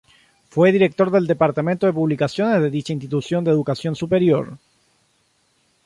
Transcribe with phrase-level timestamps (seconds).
[0.49, 4.57] Fue director del Departamento de Publicaciones de dicha institución de educación superior.